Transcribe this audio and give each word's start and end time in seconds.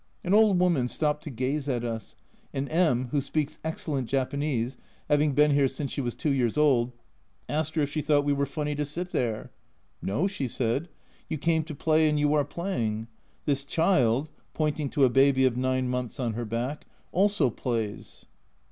An 0.23 0.33
old 0.33 0.57
woman 0.57 0.87
stopped 0.87 1.23
to 1.25 1.29
gaze 1.29 1.69
at 1.69 1.83
us, 1.83 2.15
and 2.55 2.67
M 2.71 3.09
(who 3.09 3.21
speaks 3.21 3.59
excellent 3.63 4.09
Japanese, 4.09 4.75
having 5.07 5.33
been 5.35 5.51
here 5.51 5.67
since 5.67 5.91
she 5.91 6.01
was 6.01 6.15
two 6.15 6.31
years 6.31 6.57
old) 6.57 6.91
asked 7.47 7.75
her 7.75 7.83
if 7.83 7.91
she 7.91 8.01
thought 8.01 8.25
we 8.25 8.33
were 8.33 8.47
funny 8.47 8.73
to 8.73 8.83
sit 8.83 9.11
there." 9.11 9.51
No," 10.01 10.25
she 10.27 10.47
said," 10.47 10.89
you 11.29 11.37
came 11.37 11.61
to 11.65 11.75
play 11.75 12.09
and 12.09 12.19
you 12.19 12.33
are 12.33 12.43
playing. 12.43 13.09
This 13.45 13.63
child" 13.63 14.31
(pointing 14.55 14.89
to 14.89 15.05
a 15.05 15.07
baby 15.11 15.45
of 15.45 15.55
nine 15.55 15.87
months 15.87 16.19
on 16.19 16.33
her 16.33 16.45
back) 16.45 16.87
"also 17.13 17.51
plays." 17.51 18.25